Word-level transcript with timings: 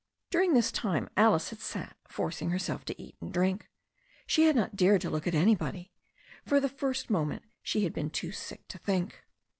During 0.31 0.55
this 0.55 0.71
time 0.71 1.09
Alice 1.15 1.51
had 1.51 1.59
sat 1.59 1.95
forcing 2.07 2.49
herself 2.49 2.83
to 2.85 2.99
eat 2.99 3.15
and 3.21 3.31
drink. 3.31 3.69
She 4.25 4.45
had 4.45 4.55
not 4.55 4.75
dared 4.75 5.01
to 5.01 5.11
look 5.11 5.27
at 5.27 5.35
anybody. 5.35 5.91
For 6.43 6.59
the 6.59 6.69
first 6.69 7.11
moment 7.11 7.43
she 7.61 7.83
had 7.83 7.93
been 7.93 8.09
too 8.09 8.31
sick 8.31 8.67
to 8.69 8.79
think. 8.79 9.23